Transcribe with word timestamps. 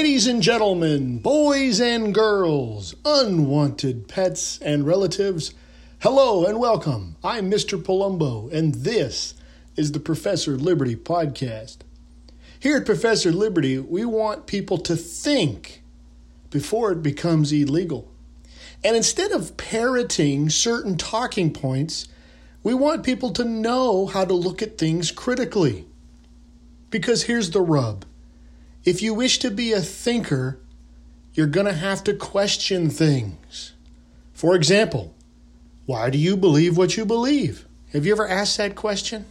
Ladies 0.00 0.26
and 0.26 0.42
gentlemen, 0.42 1.18
boys 1.18 1.78
and 1.78 2.14
girls, 2.14 2.94
unwanted 3.04 4.08
pets 4.08 4.58
and 4.62 4.86
relatives, 4.86 5.52
hello 5.98 6.46
and 6.46 6.58
welcome. 6.58 7.16
I'm 7.22 7.50
Mr. 7.50 7.78
Palumbo, 7.78 8.50
and 8.50 8.76
this 8.76 9.34
is 9.76 9.92
the 9.92 10.00
Professor 10.00 10.56
Liberty 10.56 10.96
Podcast. 10.96 11.80
Here 12.58 12.78
at 12.78 12.86
Professor 12.86 13.30
Liberty, 13.30 13.78
we 13.78 14.06
want 14.06 14.46
people 14.46 14.78
to 14.78 14.96
think 14.96 15.82
before 16.48 16.92
it 16.92 17.02
becomes 17.02 17.52
illegal. 17.52 18.10
And 18.82 18.96
instead 18.96 19.32
of 19.32 19.58
parroting 19.58 20.48
certain 20.48 20.96
talking 20.96 21.52
points, 21.52 22.08
we 22.62 22.72
want 22.72 23.04
people 23.04 23.32
to 23.34 23.44
know 23.44 24.06
how 24.06 24.24
to 24.24 24.32
look 24.32 24.62
at 24.62 24.78
things 24.78 25.12
critically. 25.12 25.84
Because 26.88 27.24
here's 27.24 27.50
the 27.50 27.60
rub 27.60 28.06
if 28.84 29.02
you 29.02 29.14
wish 29.14 29.38
to 29.40 29.50
be 29.50 29.72
a 29.72 29.80
thinker, 29.80 30.58
you're 31.34 31.46
going 31.46 31.66
to 31.66 31.72
have 31.72 32.02
to 32.04 32.14
question 32.14 32.90
things. 32.90 33.72
For 34.32 34.54
example, 34.54 35.14
why 35.86 36.10
do 36.10 36.18
you 36.18 36.36
believe 36.36 36.76
what 36.76 36.96
you 36.96 37.04
believe? 37.04 37.66
Have 37.92 38.06
you 38.06 38.12
ever 38.12 38.28
asked 38.28 38.56
that 38.58 38.74
question? 38.74 39.26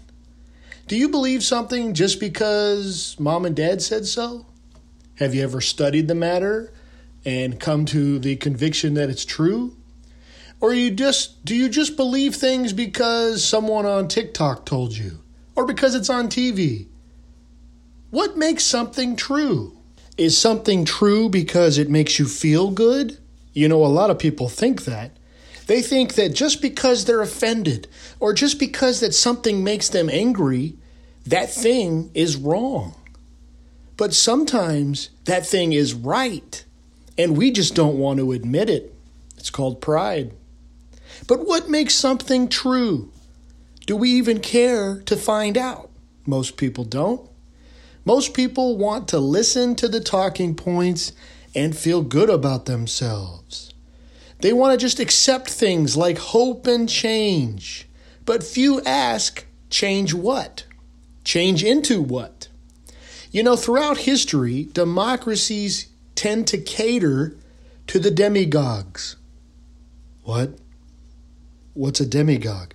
Do 0.88 0.98
you 0.98 1.09
believe 1.09 1.44
something 1.44 1.94
just 1.94 2.20
because 2.20 3.16
mom 3.20 3.45
and 3.45 3.55
dad 3.55 3.81
said 3.81 4.05
so? 4.05 4.45
Have 5.16 5.36
you 5.36 5.44
ever 5.44 5.61
studied 5.61 6.08
the 6.08 6.16
matter 6.16 6.72
and 7.25 7.59
come 7.59 7.86
to 7.86 8.20
the 8.20 8.36
conviction 8.36 8.94
that 8.95 9.09
it's 9.09 9.25
true? 9.25 9.75
Or 10.61 10.73
you 10.73 10.92
just 10.92 11.45
do 11.45 11.55
you 11.55 11.70
just 11.70 11.95
believe 11.95 12.36
things 12.36 12.73
because 12.73 13.44
someone 13.44 13.86
on 13.86 14.08
TikTok 14.08 14.66
told 14.66 14.97
you 14.97 15.20
or 15.55 15.66
because 15.66 15.95
it's 15.95 16.09
on 16.09 16.27
TV? 16.27 16.88
What 18.11 18.38
makes 18.38 18.63
something 18.63 19.15
true? 19.15 19.77
Is 20.17 20.38
something 20.38 20.83
true 20.83 21.29
because 21.29 21.77
it 21.77 21.89
makes 21.89 22.17
you 22.17 22.25
feel 22.25 22.71
good? 22.71 23.19
You 23.53 23.67
know, 23.67 23.85
a 23.85 23.88
lot 23.88 24.09
of 24.09 24.17
people 24.17 24.49
think 24.49 24.85
that. 24.85 25.11
They 25.67 25.83
think 25.83 26.15
that 26.15 26.33
just 26.33 26.61
because 26.61 27.05
they're 27.05 27.21
offended 27.21 27.87
or 28.19 28.33
just 28.33 28.57
because 28.57 28.99
that 29.02 29.13
something 29.13 29.63
makes 29.63 29.89
them 29.89 30.09
angry, 30.09 30.75
that 31.27 31.52
thing 31.52 32.09
is 32.15 32.35
wrong. 32.35 32.95
But 33.95 34.15
sometimes 34.15 35.11
that 35.25 35.45
thing 35.45 35.73
is 35.73 35.93
right, 35.93 36.65
and 37.17 37.37
we 37.37 37.52
just 37.52 37.75
don't 37.75 37.99
want 37.99 38.17
to 38.19 38.31
admit 38.31 38.69
it. 38.69 38.95
It's 39.37 39.52
called 39.52 39.81
pride. 39.81 40.33
But 41.27 41.45
what 41.45 41.69
makes 41.69 41.93
something 41.93 42.49
true? 42.49 43.11
Do 43.85 43.95
we 43.95 44.09
even 44.11 44.39
care 44.39 45.02
to 45.02 45.15
find 45.15 45.57
out? 45.57 45.91
Most 46.25 46.57
people 46.57 46.83
don't. 46.83 47.28
Most 48.05 48.33
people 48.33 48.78
want 48.78 49.08
to 49.09 49.19
listen 49.19 49.75
to 49.75 49.88
the 49.88 50.00
talking 50.00 50.55
points 50.55 51.11
and 51.53 51.78
feel 51.78 52.02
good 52.02 52.30
about 52.30 52.66
themselves. 52.66 53.73
They 54.39 54.53
want 54.53 54.80
to 54.80 54.83
just 54.83 55.00
accept 55.00 55.50
things 55.50 55.97
like 55.97 56.17
hope 56.17 56.66
and 56.66 56.88
change. 56.88 57.88
But 58.25 58.44
few 58.44 58.81
ask, 58.81 59.45
change 59.70 60.14
what? 60.14 60.66
Change 61.23 61.64
into 61.64 62.02
what? 62.02 62.47
You 63.31 63.44
know, 63.44 63.55
throughout 63.55 63.97
history, 64.00 64.70
democracies 64.72 65.89
tend 66.16 66.47
to 66.47 66.58
cater 66.58 67.36
to 67.87 67.99
the 67.99 68.11
demagogues. 68.11 69.17
What? 70.23 70.58
What's 71.73 71.99
a 71.99 72.05
demagogue? 72.05 72.73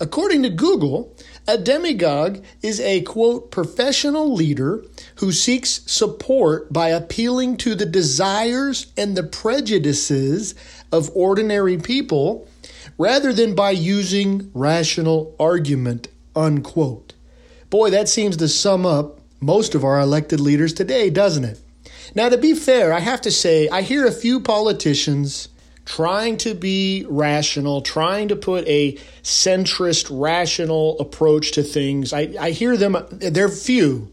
According 0.00 0.42
to 0.42 0.50
Google, 0.50 1.13
a 1.46 1.58
demagogue 1.58 2.42
is 2.62 2.80
a 2.80 3.02
quote 3.02 3.50
professional 3.50 4.32
leader 4.32 4.84
who 5.16 5.32
seeks 5.32 5.80
support 5.86 6.72
by 6.72 6.88
appealing 6.88 7.56
to 7.58 7.74
the 7.74 7.86
desires 7.86 8.86
and 8.96 9.16
the 9.16 9.22
prejudices 9.22 10.54
of 10.90 11.10
ordinary 11.14 11.76
people 11.76 12.48
rather 12.96 13.32
than 13.32 13.54
by 13.54 13.70
using 13.70 14.50
rational 14.54 15.34
argument 15.38 16.08
unquote. 16.36 17.12
Boy, 17.70 17.90
that 17.90 18.08
seems 18.08 18.36
to 18.36 18.48
sum 18.48 18.86
up 18.86 19.20
most 19.40 19.74
of 19.74 19.84
our 19.84 20.00
elected 20.00 20.40
leaders 20.40 20.72
today, 20.72 21.10
doesn't 21.10 21.44
it? 21.44 21.60
Now, 22.14 22.28
to 22.28 22.38
be 22.38 22.54
fair, 22.54 22.92
I 22.92 23.00
have 23.00 23.20
to 23.22 23.30
say, 23.30 23.68
I 23.68 23.82
hear 23.82 24.06
a 24.06 24.12
few 24.12 24.40
politicians 24.40 25.48
trying 25.84 26.36
to 26.38 26.54
be 26.54 27.04
rational, 27.08 27.82
trying 27.82 28.28
to 28.28 28.36
put 28.36 28.66
a 28.66 28.96
centrist, 29.22 30.08
rational 30.10 30.98
approach 30.98 31.52
to 31.52 31.62
things. 31.62 32.12
I, 32.12 32.34
I 32.40 32.50
hear 32.50 32.76
them, 32.76 32.96
they're 33.10 33.48
few. 33.48 34.10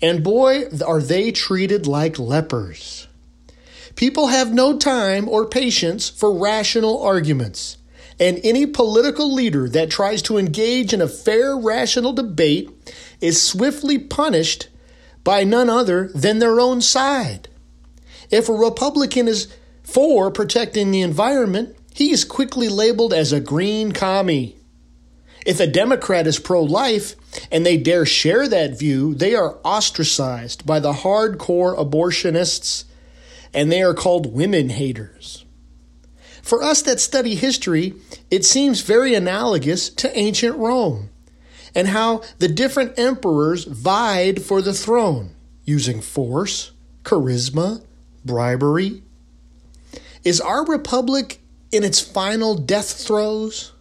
And 0.00 0.22
boy, 0.22 0.68
are 0.86 1.02
they 1.02 1.32
treated 1.32 1.86
like 1.86 2.18
lepers. 2.18 3.08
People 3.96 4.28
have 4.28 4.54
no 4.54 4.78
time 4.78 5.28
or 5.28 5.48
patience 5.48 6.08
for 6.08 6.32
rational 6.32 7.02
arguments. 7.02 7.78
And 8.20 8.40
any 8.44 8.66
political 8.66 9.32
leader 9.32 9.68
that 9.70 9.90
tries 9.90 10.22
to 10.22 10.38
engage 10.38 10.92
in 10.92 11.00
a 11.00 11.08
fair, 11.08 11.56
rational 11.56 12.12
debate 12.12 12.70
is 13.20 13.42
swiftly 13.42 13.98
punished 13.98 14.68
by 15.24 15.44
none 15.44 15.68
other 15.68 16.08
than 16.14 16.38
their 16.38 16.60
own 16.60 16.80
side. 16.80 17.48
If 18.30 18.48
a 18.48 18.52
Republican 18.52 19.26
is 19.26 19.52
for 19.88 20.30
protecting 20.30 20.90
the 20.90 21.00
environment, 21.00 21.74
he 21.94 22.10
is 22.10 22.22
quickly 22.22 22.68
labeled 22.68 23.14
as 23.14 23.32
a 23.32 23.40
green 23.40 23.92
commie. 23.92 24.54
If 25.46 25.60
a 25.60 25.66
Democrat 25.66 26.26
is 26.26 26.38
pro 26.38 26.62
life 26.62 27.16
and 27.50 27.64
they 27.64 27.78
dare 27.78 28.04
share 28.04 28.46
that 28.48 28.78
view, 28.78 29.14
they 29.14 29.34
are 29.34 29.56
ostracized 29.64 30.66
by 30.66 30.78
the 30.78 30.92
hardcore 30.92 31.74
abortionists 31.74 32.84
and 33.54 33.72
they 33.72 33.82
are 33.82 33.94
called 33.94 34.34
women 34.34 34.68
haters. 34.68 35.46
For 36.42 36.62
us 36.62 36.82
that 36.82 37.00
study 37.00 37.34
history, 37.34 37.94
it 38.30 38.44
seems 38.44 38.82
very 38.82 39.14
analogous 39.14 39.88
to 39.88 40.16
ancient 40.16 40.58
Rome 40.58 41.08
and 41.74 41.88
how 41.88 42.22
the 42.40 42.48
different 42.48 42.98
emperors 42.98 43.64
vied 43.64 44.42
for 44.42 44.60
the 44.60 44.74
throne 44.74 45.34
using 45.64 46.02
force, 46.02 46.72
charisma, 47.04 47.82
bribery, 48.22 49.02
is 50.28 50.42
our 50.42 50.62
republic 50.66 51.40
in 51.72 51.82
its 51.82 52.00
final 52.00 52.54
death 52.54 53.02
throes? 53.02 53.72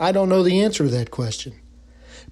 I 0.00 0.10
don't 0.10 0.28
know 0.28 0.42
the 0.42 0.60
answer 0.60 0.82
to 0.82 0.90
that 0.90 1.12
question. 1.12 1.54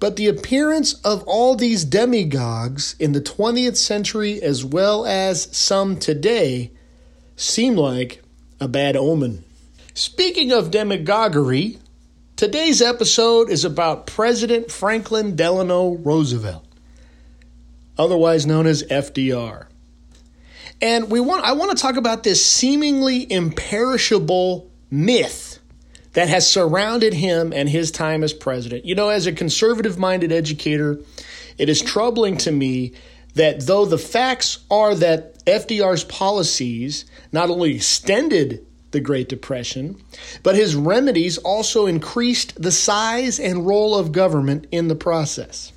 But 0.01 0.17
the 0.17 0.27
appearance 0.27 0.95
of 1.03 1.23
all 1.29 1.55
these 1.55 1.85
demagogues 1.85 2.97
in 2.99 3.13
the 3.13 3.21
20th 3.21 3.77
century, 3.77 4.43
as 4.43 4.65
well 4.65 5.07
as 5.07 5.57
some 5.57 5.97
today, 5.97 6.73
seem 7.37 7.77
like 7.77 8.21
a 8.61 8.67
bad 8.67 8.97
omen. 8.97 9.45
Speaking 9.95 10.51
of 10.51 10.73
demagoguery, 10.73 11.79
today's 12.35 12.83
episode 12.83 13.49
is 13.49 13.65
about 13.65 14.09
President 14.09 14.73
Franklin 14.73 15.37
Delano 15.37 15.95
Roosevelt, 15.99 16.67
otherwise 17.97 18.45
known 18.45 18.67
as 18.67 18.83
FDR. 18.83 19.67
And 20.81 21.11
we 21.11 21.21
want 21.21 21.45
I 21.45 21.53
want 21.53 21.77
to 21.77 21.83
talk 21.83 21.97
about 21.97 22.23
this 22.23 22.45
seemingly 22.45 23.31
imperishable 23.31 24.71
myth 24.91 25.59
that 26.13 26.29
has 26.29 26.49
surrounded 26.49 27.15
him 27.15 27.53
and 27.53 27.69
his 27.69 27.91
time 27.91 28.23
as 28.23 28.33
president. 28.33 28.85
You 28.85 28.95
know, 28.95 29.09
as 29.09 29.27
a 29.27 29.33
conservative 29.33 29.99
minded 29.99 30.33
educator, 30.33 30.99
it 31.59 31.69
is 31.69 31.81
troubling 31.81 32.37
to 32.39 32.53
me 32.53 32.95
that 33.35 33.67
though 33.67 33.85
the 33.85 33.99
facts 33.99 34.59
are 34.71 34.95
that 34.95 35.45
FDR's 35.45 36.05
policies 36.05 37.05
not 37.33 37.51
only 37.51 37.77
extended 37.77 38.67
the 38.93 39.01
Great 39.01 39.29
Depression, 39.29 40.03
but 40.43 40.55
his 40.55 40.75
remedies 40.75 41.37
also 41.39 41.87
increased 41.87 42.61
the 42.61 42.73
size 42.73 43.39
and 43.39 43.67
role 43.67 43.95
of 43.95 44.13
government 44.13 44.67
in 44.73 44.89
the 44.89 44.95
process. 44.95 45.73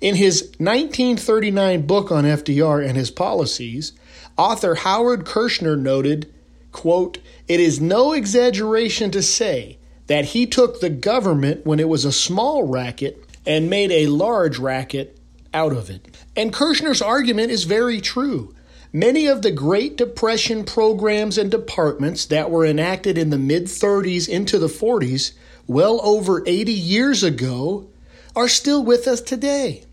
In 0.00 0.16
his 0.16 0.42
1939 0.58 1.86
book 1.86 2.10
on 2.10 2.24
FDR 2.24 2.86
and 2.86 2.96
his 2.96 3.10
policies, 3.10 3.92
author 4.36 4.74
Howard 4.76 5.24
Kershner 5.24 5.78
noted, 5.78 6.32
quote, 6.72 7.18
It 7.48 7.60
is 7.60 7.80
no 7.80 8.12
exaggeration 8.12 9.10
to 9.12 9.22
say 9.22 9.78
that 10.06 10.26
he 10.26 10.46
took 10.46 10.80
the 10.80 10.90
government 10.90 11.64
when 11.64 11.80
it 11.80 11.88
was 11.88 12.04
a 12.04 12.12
small 12.12 12.64
racket 12.64 13.24
and 13.46 13.70
made 13.70 13.92
a 13.92 14.08
large 14.08 14.58
racket 14.58 15.18
out 15.52 15.72
of 15.72 15.88
it. 15.88 16.16
And 16.36 16.52
Kershner's 16.52 17.00
argument 17.00 17.52
is 17.52 17.64
very 17.64 18.00
true. 18.00 18.54
Many 18.92 19.26
of 19.26 19.42
the 19.42 19.50
Great 19.50 19.96
Depression 19.96 20.64
programs 20.64 21.38
and 21.38 21.50
departments 21.50 22.26
that 22.26 22.50
were 22.50 22.64
enacted 22.64 23.18
in 23.18 23.30
the 23.30 23.38
mid 23.38 23.64
30s 23.64 24.28
into 24.28 24.58
the 24.58 24.68
40s, 24.68 25.32
well 25.66 26.00
over 26.02 26.42
80 26.46 26.72
years 26.72 27.22
ago, 27.22 27.88
are 28.36 28.48
still 28.48 28.84
with 28.84 29.06
us 29.06 29.20
today. 29.20 29.83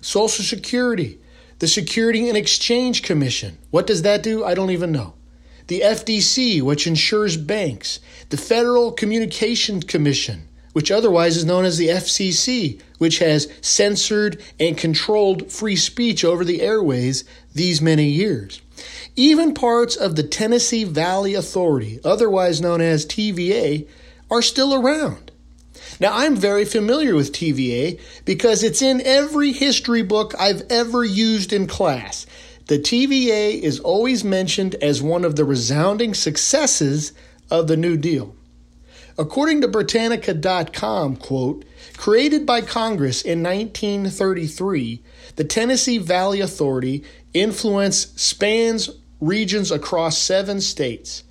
Social 0.00 0.44
Security, 0.44 1.18
the 1.58 1.68
Security 1.68 2.28
and 2.28 2.36
Exchange 2.36 3.02
Commission. 3.02 3.58
What 3.70 3.86
does 3.86 4.02
that 4.02 4.22
do? 4.22 4.44
I 4.44 4.54
don't 4.54 4.70
even 4.70 4.92
know. 4.92 5.14
The 5.66 5.80
FDC, 5.80 6.62
which 6.62 6.86
insures 6.86 7.36
banks, 7.36 8.00
the 8.30 8.36
Federal 8.36 8.92
Communications 8.92 9.84
Commission, 9.84 10.48
which 10.72 10.90
otherwise 10.90 11.36
is 11.36 11.44
known 11.44 11.64
as 11.64 11.78
the 11.78 11.88
FCC, 11.88 12.80
which 12.98 13.18
has 13.18 13.48
censored 13.60 14.42
and 14.58 14.76
controlled 14.76 15.52
free 15.52 15.76
speech 15.76 16.24
over 16.24 16.44
the 16.44 16.62
airways 16.62 17.24
these 17.54 17.82
many 17.82 18.08
years. 18.08 18.60
Even 19.16 19.52
parts 19.52 19.96
of 19.96 20.16
the 20.16 20.22
Tennessee 20.22 20.84
Valley 20.84 21.34
Authority, 21.34 22.00
otherwise 22.04 22.60
known 22.60 22.80
as 22.80 23.04
TVA, 23.04 23.86
are 24.30 24.42
still 24.42 24.74
around. 24.74 25.29
Now, 26.00 26.16
I'm 26.16 26.34
very 26.34 26.64
familiar 26.64 27.14
with 27.14 27.32
TVA 27.32 28.00
because 28.24 28.62
it's 28.62 28.80
in 28.80 29.02
every 29.02 29.52
history 29.52 30.02
book 30.02 30.34
I've 30.38 30.62
ever 30.70 31.04
used 31.04 31.52
in 31.52 31.66
class. 31.66 32.24
The 32.68 32.78
TVA 32.78 33.60
is 33.60 33.80
always 33.80 34.24
mentioned 34.24 34.76
as 34.76 35.02
one 35.02 35.26
of 35.26 35.36
the 35.36 35.44
resounding 35.44 36.14
successes 36.14 37.12
of 37.50 37.66
the 37.66 37.76
New 37.76 37.98
Deal. 37.98 38.34
According 39.18 39.60
to 39.60 39.68
Britannica.com, 39.68 41.16
quote, 41.16 41.66
created 41.98 42.46
by 42.46 42.62
Congress 42.62 43.20
in 43.20 43.42
1933, 43.42 45.02
the 45.36 45.44
Tennessee 45.44 45.98
Valley 45.98 46.40
Authority 46.40 47.04
influence 47.34 48.12
spans 48.16 48.88
regions 49.20 49.70
across 49.70 50.16
seven 50.16 50.62
states. 50.62 51.24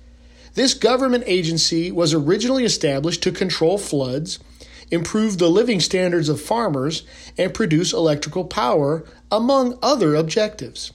This 0.54 0.74
government 0.74 1.24
agency 1.26 1.90
was 1.90 2.14
originally 2.14 2.64
established 2.64 3.22
to 3.24 3.32
control 3.32 3.78
floods, 3.78 4.38
improve 4.90 5.38
the 5.38 5.50
living 5.50 5.80
standards 5.80 6.28
of 6.28 6.40
farmers, 6.40 7.02
and 7.38 7.54
produce 7.54 7.92
electrical 7.92 8.44
power, 8.44 9.04
among 9.30 9.78
other 9.82 10.14
objectives. 10.14 10.92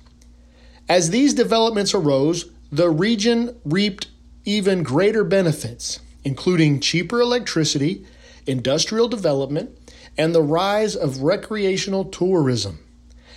As 0.88 1.10
these 1.10 1.34
developments 1.34 1.94
arose, 1.94 2.50
the 2.72 2.90
region 2.90 3.56
reaped 3.64 4.08
even 4.44 4.84
greater 4.84 5.24
benefits, 5.24 6.00
including 6.24 6.80
cheaper 6.80 7.20
electricity, 7.22 8.06
industrial 8.46 9.08
development, 9.08 9.72
and 10.18 10.34
the 10.34 10.42
rise 10.42 10.96
of 10.96 11.22
recreational 11.22 12.06
tourism. 12.06 12.80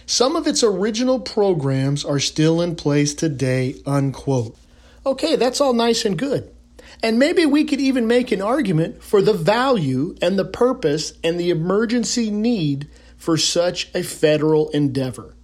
Some 0.06 0.36
of 0.36 0.46
its 0.46 0.62
original 0.62 1.20
programs 1.20 2.04
are 2.04 2.18
still 2.18 2.60
in 2.60 2.76
place 2.76 3.14
today, 3.14 3.76
unquote. 3.84 4.56
Okay, 5.04 5.36
that's 5.36 5.60
all 5.60 5.72
nice 5.72 6.04
and 6.04 6.18
good. 6.18 6.50
And 7.02 7.18
maybe 7.18 7.46
we 7.46 7.64
could 7.64 7.80
even 7.80 8.06
make 8.06 8.32
an 8.32 8.42
argument 8.42 9.02
for 9.02 9.22
the 9.22 9.32
value 9.32 10.16
and 10.20 10.38
the 10.38 10.44
purpose 10.44 11.12
and 11.22 11.38
the 11.38 11.50
emergency 11.50 12.30
need 12.30 12.88
for 13.16 13.36
such 13.36 13.90
a 13.94 14.02
federal 14.02 14.68
endeavor. 14.70 15.34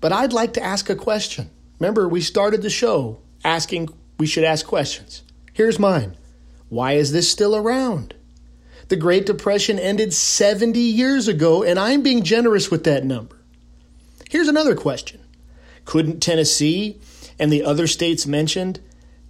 But 0.00 0.12
I'd 0.12 0.32
like 0.32 0.54
to 0.54 0.62
ask 0.62 0.90
a 0.90 0.96
question. 0.96 1.50
Remember, 1.78 2.08
we 2.08 2.20
started 2.20 2.62
the 2.62 2.70
show 2.70 3.20
asking 3.44 3.88
we 4.18 4.26
should 4.26 4.44
ask 4.44 4.66
questions. 4.66 5.22
Here's 5.52 5.78
mine 5.78 6.16
Why 6.68 6.92
is 6.92 7.12
this 7.12 7.30
still 7.30 7.56
around? 7.56 8.14
The 8.88 8.96
Great 8.96 9.26
Depression 9.26 9.78
ended 9.78 10.12
70 10.12 10.78
years 10.78 11.26
ago, 11.26 11.62
and 11.62 11.78
I'm 11.78 12.02
being 12.02 12.24
generous 12.24 12.70
with 12.70 12.84
that 12.84 13.04
number. 13.04 13.36
Here's 14.28 14.48
another 14.48 14.74
question 14.74 15.20
Couldn't 15.84 16.20
Tennessee 16.20 17.00
and 17.38 17.52
the 17.52 17.64
other 17.64 17.86
states 17.86 18.26
mentioned 18.26 18.80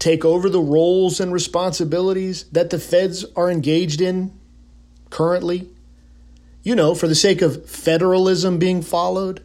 take 0.02 0.24
over 0.24 0.48
the 0.48 0.60
roles 0.60 1.20
and 1.20 1.32
responsibilities 1.32 2.44
that 2.50 2.70
the 2.70 2.78
feds 2.78 3.24
are 3.36 3.50
engaged 3.50 4.00
in 4.00 4.36
currently? 5.10 5.68
You 6.64 6.74
know, 6.74 6.94
for 6.94 7.06
the 7.06 7.14
sake 7.14 7.40
of 7.40 7.68
federalism 7.68 8.58
being 8.58 8.82
followed? 8.82 9.42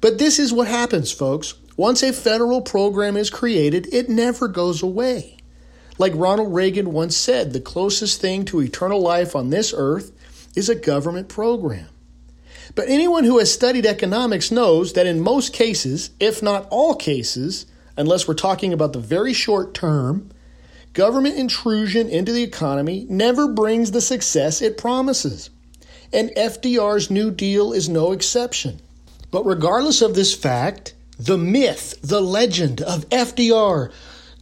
But 0.00 0.18
this 0.18 0.38
is 0.38 0.52
what 0.52 0.68
happens, 0.68 1.10
folks. 1.10 1.54
Once 1.76 2.02
a 2.02 2.12
federal 2.12 2.60
program 2.60 3.16
is 3.16 3.30
created, 3.30 3.92
it 3.92 4.08
never 4.08 4.46
goes 4.46 4.82
away. 4.82 5.38
Like 5.98 6.12
Ronald 6.14 6.54
Reagan 6.54 6.92
once 6.92 7.16
said, 7.16 7.52
the 7.52 7.60
closest 7.60 8.20
thing 8.20 8.44
to 8.46 8.60
eternal 8.60 9.00
life 9.00 9.34
on 9.34 9.50
this 9.50 9.74
earth 9.76 10.12
is 10.54 10.68
a 10.68 10.74
government 10.74 11.28
program. 11.28 11.88
But 12.74 12.88
anyone 12.88 13.24
who 13.24 13.38
has 13.38 13.52
studied 13.52 13.86
economics 13.86 14.50
knows 14.50 14.92
that 14.92 15.06
in 15.06 15.20
most 15.20 15.52
cases, 15.52 16.10
if 16.20 16.42
not 16.42 16.66
all 16.70 16.94
cases, 16.94 17.66
unless 18.00 18.26
we're 18.26 18.34
talking 18.34 18.72
about 18.72 18.94
the 18.94 18.98
very 18.98 19.34
short 19.34 19.74
term, 19.74 20.30
government 20.94 21.36
intrusion 21.36 22.08
into 22.08 22.32
the 22.32 22.42
economy 22.42 23.06
never 23.10 23.46
brings 23.46 23.90
the 23.90 24.00
success 24.00 24.62
it 24.62 24.78
promises. 24.78 25.50
And 26.12 26.30
FDR's 26.30 27.10
New 27.10 27.30
Deal 27.30 27.72
is 27.72 27.88
no 27.88 28.12
exception. 28.12 28.80
But 29.30 29.44
regardless 29.44 30.00
of 30.00 30.14
this 30.14 30.34
fact, 30.34 30.94
the 31.18 31.36
myth, 31.36 32.00
the 32.02 32.22
legend 32.22 32.80
of 32.80 33.06
FDR 33.10 33.92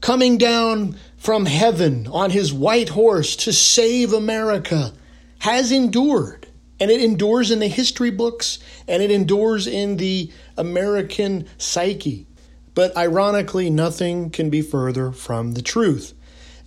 coming 0.00 0.38
down 0.38 0.96
from 1.16 1.44
heaven 1.44 2.06
on 2.06 2.30
his 2.30 2.52
white 2.52 2.90
horse 2.90 3.34
to 3.34 3.52
save 3.52 4.12
America 4.12 4.92
has 5.40 5.72
endured 5.72 6.46
and 6.78 6.92
it 6.92 7.02
endures 7.02 7.50
in 7.50 7.58
the 7.58 7.66
history 7.66 8.10
books 8.10 8.60
and 8.86 9.02
it 9.02 9.10
endures 9.10 9.66
in 9.66 9.96
the 9.96 10.30
American 10.56 11.48
psyche. 11.58 12.27
But 12.78 12.96
ironically, 12.96 13.70
nothing 13.70 14.30
can 14.30 14.50
be 14.50 14.62
further 14.62 15.10
from 15.10 15.54
the 15.54 15.62
truth. 15.62 16.14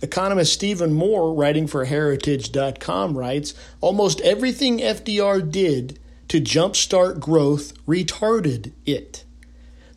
Economist 0.02 0.52
Stephen 0.52 0.92
Moore, 0.92 1.32
writing 1.32 1.66
for 1.66 1.86
Heritage.com, 1.86 3.16
writes 3.16 3.54
Almost 3.80 4.20
everything 4.20 4.80
FDR 4.80 5.50
did 5.50 5.98
to 6.28 6.38
jumpstart 6.38 7.18
growth 7.18 7.72
retarded 7.86 8.72
it. 8.84 9.24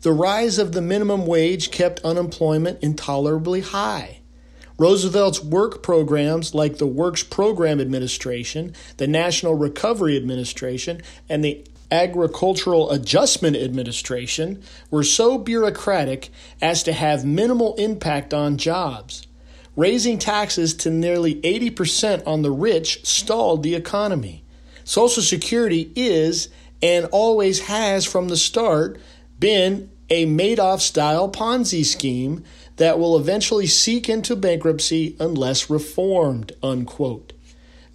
The 0.00 0.12
rise 0.12 0.58
of 0.58 0.72
the 0.72 0.80
minimum 0.80 1.26
wage 1.26 1.70
kept 1.70 2.00
unemployment 2.00 2.82
intolerably 2.82 3.60
high. 3.60 4.20
Roosevelt's 4.78 5.44
work 5.44 5.82
programs 5.82 6.54
like 6.54 6.78
the 6.78 6.86
Works 6.86 7.24
Program 7.24 7.78
Administration, 7.78 8.74
the 8.96 9.06
National 9.06 9.52
Recovery 9.52 10.16
Administration, 10.16 11.02
and 11.28 11.44
the 11.44 11.66
Agricultural 11.90 12.90
Adjustment 12.90 13.56
Administration 13.56 14.62
were 14.90 15.04
so 15.04 15.38
bureaucratic 15.38 16.30
as 16.60 16.82
to 16.82 16.92
have 16.92 17.24
minimal 17.24 17.74
impact 17.76 18.34
on 18.34 18.56
jobs. 18.56 19.26
Raising 19.76 20.18
taxes 20.18 20.74
to 20.74 20.90
nearly 20.90 21.36
80% 21.42 22.26
on 22.26 22.42
the 22.42 22.50
rich 22.50 23.04
stalled 23.06 23.62
the 23.62 23.74
economy. 23.74 24.42
Social 24.84 25.22
Security 25.22 25.92
is, 25.94 26.48
and 26.82 27.06
always 27.06 27.66
has 27.66 28.04
from 28.04 28.28
the 28.28 28.36
start, 28.36 28.98
been 29.38 29.90
a 30.08 30.26
Madoff 30.26 30.80
style 30.80 31.30
Ponzi 31.30 31.84
scheme 31.84 32.44
that 32.76 32.98
will 32.98 33.16
eventually 33.16 33.66
seek 33.66 34.08
into 34.08 34.36
bankruptcy 34.36 35.16
unless 35.18 35.68
reformed, 35.68 36.52
unquote. 36.62 37.32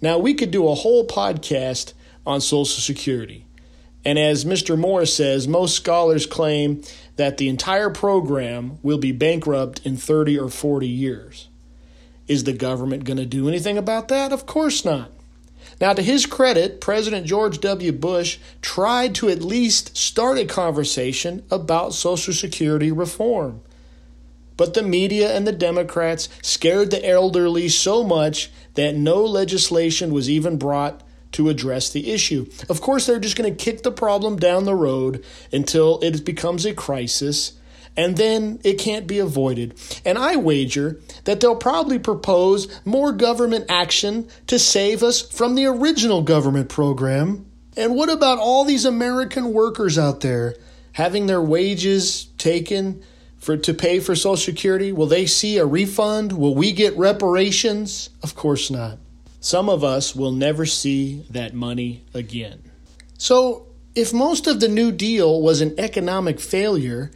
Now, 0.00 0.18
we 0.18 0.34
could 0.34 0.50
do 0.50 0.68
a 0.68 0.74
whole 0.74 1.06
podcast 1.06 1.94
on 2.26 2.40
Social 2.40 2.66
Security. 2.66 3.46
And 4.04 4.18
as 4.18 4.44
Mr. 4.44 4.76
Moore 4.76 5.06
says, 5.06 5.46
most 5.46 5.76
scholars 5.76 6.26
claim 6.26 6.82
that 7.16 7.36
the 7.36 7.48
entire 7.48 7.90
program 7.90 8.78
will 8.82 8.98
be 8.98 9.12
bankrupt 9.12 9.80
in 9.84 9.96
30 9.96 10.38
or 10.38 10.48
40 10.48 10.88
years. 10.88 11.48
Is 12.26 12.44
the 12.44 12.52
government 12.52 13.04
going 13.04 13.18
to 13.18 13.26
do 13.26 13.48
anything 13.48 13.78
about 13.78 14.08
that? 14.08 14.32
Of 14.32 14.46
course 14.46 14.84
not. 14.84 15.10
Now, 15.80 15.92
to 15.92 16.02
his 16.02 16.26
credit, 16.26 16.80
President 16.80 17.26
George 17.26 17.60
W. 17.60 17.92
Bush 17.92 18.38
tried 18.60 19.14
to 19.16 19.28
at 19.28 19.42
least 19.42 19.96
start 19.96 20.38
a 20.38 20.44
conversation 20.44 21.44
about 21.50 21.94
Social 21.94 22.32
Security 22.32 22.92
reform. 22.92 23.60
But 24.56 24.74
the 24.74 24.82
media 24.82 25.34
and 25.34 25.46
the 25.46 25.52
Democrats 25.52 26.28
scared 26.40 26.90
the 26.90 27.04
elderly 27.04 27.68
so 27.68 28.04
much 28.04 28.50
that 28.74 28.94
no 28.94 29.24
legislation 29.24 30.12
was 30.12 30.30
even 30.30 30.56
brought 30.56 31.02
to 31.32 31.48
address 31.48 31.90
the 31.90 32.12
issue. 32.12 32.46
Of 32.68 32.80
course, 32.80 33.06
they're 33.06 33.18
just 33.18 33.36
going 33.36 33.54
to 33.54 33.64
kick 33.64 33.82
the 33.82 33.92
problem 33.92 34.36
down 34.36 34.64
the 34.64 34.74
road 34.74 35.24
until 35.52 35.98
it 36.00 36.24
becomes 36.24 36.64
a 36.64 36.74
crisis, 36.74 37.52
and 37.96 38.16
then 38.16 38.60
it 38.64 38.74
can't 38.74 39.06
be 39.06 39.18
avoided. 39.18 39.74
And 40.04 40.18
I 40.18 40.36
wager 40.36 41.00
that 41.24 41.40
they'll 41.40 41.56
probably 41.56 41.98
propose 41.98 42.80
more 42.84 43.12
government 43.12 43.66
action 43.68 44.28
to 44.46 44.58
save 44.58 45.02
us 45.02 45.20
from 45.20 45.54
the 45.54 45.66
original 45.66 46.22
government 46.22 46.68
program. 46.68 47.46
And 47.76 47.94
what 47.94 48.10
about 48.10 48.38
all 48.38 48.64
these 48.64 48.84
American 48.84 49.52
workers 49.52 49.98
out 49.98 50.20
there 50.20 50.56
having 50.92 51.26
their 51.26 51.42
wages 51.42 52.26
taken? 52.38 53.02
for 53.42 53.56
to 53.56 53.74
pay 53.74 53.98
for 53.98 54.14
Social 54.14 54.36
Security? 54.36 54.92
Will 54.92 55.08
they 55.08 55.26
see 55.26 55.58
a 55.58 55.66
refund? 55.66 56.32
Will 56.32 56.54
we 56.54 56.70
get 56.70 56.96
reparations? 56.96 58.08
Of 58.22 58.36
course 58.36 58.70
not. 58.70 58.98
Some 59.42 59.68
of 59.68 59.82
us 59.82 60.14
will 60.14 60.30
never 60.30 60.64
see 60.64 61.26
that 61.28 61.52
money 61.52 62.04
again. 62.14 62.62
So, 63.18 63.66
if 63.92 64.14
most 64.14 64.46
of 64.46 64.60
the 64.60 64.68
New 64.68 64.92
Deal 64.92 65.42
was 65.42 65.60
an 65.60 65.74
economic 65.78 66.38
failure 66.38 67.10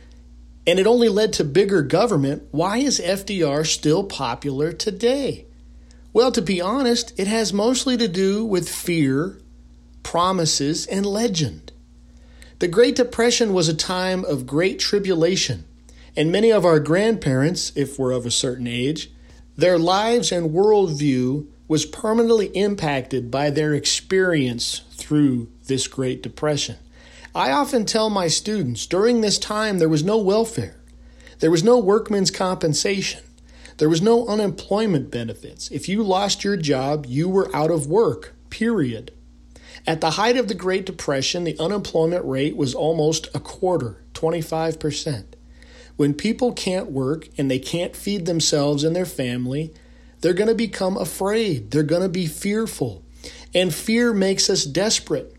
and 0.67 0.81
it 0.81 0.89
only 0.89 1.09
led 1.09 1.33
to 1.35 1.45
bigger 1.45 1.83
government, 1.83 2.43
why 2.51 2.79
is 2.79 2.99
FDR 2.99 3.65
still 3.65 4.03
popular 4.03 4.73
today? 4.73 5.47
Well, 6.13 6.33
to 6.33 6.43
be 6.43 6.61
honest, 6.61 7.17
it 7.17 7.29
has 7.29 7.53
mostly 7.53 7.97
to 7.97 8.09
do 8.09 8.45
with 8.45 8.69
fear, 8.69 9.39
promises, 10.03 10.85
and 10.87 11.07
legend. 11.07 11.71
The 12.59 12.67
Great 12.67 12.97
Depression 12.97 13.53
was 13.53 13.69
a 13.69 13.75
time 13.75 14.25
of 14.25 14.49
great 14.49 14.81
tribulation 14.81 15.65
and 16.17 16.33
many 16.33 16.51
of 16.51 16.65
our 16.65 16.81
grandparents, 16.81 17.71
if 17.77 18.01
we're 18.01 18.11
of 18.11 18.27
a 18.27 18.33
certain 18.33 18.67
age, 18.67 19.13
their 19.57 19.79
lives 19.79 20.33
and 20.33 20.51
worldview 20.51 21.47
was 21.69 21.85
permanently 21.85 22.47
impacted 22.49 23.31
by 23.31 23.51
their 23.51 23.75
experience 23.75 24.83
through 24.93 25.49
this 25.67 25.89
Great 25.89 26.23
Depression. 26.23 26.77
I 27.35 27.51
often 27.51 27.85
tell 27.85 28.09
my 28.09 28.29
students 28.29 28.87
during 28.87 29.21
this 29.21 29.39
time 29.39 29.79
there 29.79 29.89
was 29.89 30.05
no 30.05 30.17
welfare, 30.17 30.81
there 31.41 31.51
was 31.51 31.65
no 31.65 31.79
workman's 31.79 32.31
compensation, 32.31 33.23
there 33.79 33.89
was 33.89 34.01
no 34.01 34.27
unemployment 34.27 35.11
benefits. 35.11 35.71
If 35.71 35.89
you 35.89 36.03
lost 36.03 36.45
your 36.45 36.57
job, 36.57 37.05
you 37.07 37.29
were 37.29 37.55
out 37.55 37.71
of 37.71 37.87
work, 37.87 38.35
period. 38.49 39.13
At 39.87 40.01
the 40.01 40.13
height 40.13 40.37
of 40.37 40.49
the 40.49 40.55
Great 40.55 40.87
Depression, 40.87 41.45
the 41.45 41.59
unemployment 41.59 42.25
rate 42.25 42.57
was 42.57 42.75
almost 42.75 43.29
a 43.35 43.41
quarter, 43.41 44.03
25%. 44.15 45.25
When 45.97 46.15
people 46.15 46.53
can't 46.53 46.91
work 46.91 47.29
and 47.39 47.51
they 47.51 47.59
can't 47.59 47.95
feed 47.95 48.27
themselves 48.27 48.83
and 48.83 48.97
their 48.97 49.07
family, 49.07 49.73
they're 50.27 50.35
going 50.35 50.49
to 50.49 50.57
become 50.57 50.97
afraid. 50.97 51.71
They're 51.71 51.85
going 51.85 52.03
to 52.03 52.09
be 52.09 52.27
fearful. 52.27 53.05
And 53.55 53.73
fear 53.73 54.13
makes 54.13 54.51
us 54.51 54.65
desperate. 54.65 55.37